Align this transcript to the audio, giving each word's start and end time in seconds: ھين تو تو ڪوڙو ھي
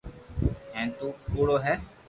ھين 0.73 0.87
تو 0.97 0.97
تو 0.99 1.07
ڪوڙو 1.31 1.55
ھي 1.65 1.73